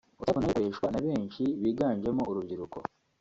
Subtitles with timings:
[0.19, 2.77] WhatsApp nayo ikoreshwa na benshi biganjemo urubyiruko